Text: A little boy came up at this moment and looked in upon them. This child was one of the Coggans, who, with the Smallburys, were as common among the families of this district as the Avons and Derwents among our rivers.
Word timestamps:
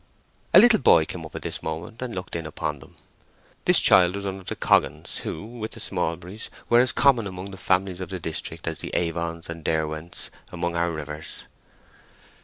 A 0.51 0.57
little 0.57 0.79
boy 0.79 1.05
came 1.05 1.23
up 1.27 1.35
at 1.35 1.43
this 1.43 1.61
moment 1.61 2.01
and 2.01 2.15
looked 2.15 2.35
in 2.35 2.47
upon 2.47 2.79
them. 2.79 2.95
This 3.65 3.79
child 3.79 4.15
was 4.15 4.25
one 4.25 4.39
of 4.39 4.47
the 4.47 4.55
Coggans, 4.55 5.17
who, 5.17 5.45
with 5.45 5.73
the 5.73 5.79
Smallburys, 5.79 6.49
were 6.69 6.79
as 6.81 6.91
common 6.91 7.27
among 7.27 7.51
the 7.51 7.57
families 7.57 8.01
of 8.01 8.09
this 8.09 8.19
district 8.19 8.67
as 8.67 8.79
the 8.79 8.89
Avons 8.95 9.47
and 9.47 9.63
Derwents 9.63 10.31
among 10.51 10.75
our 10.75 10.89
rivers. 10.89 11.43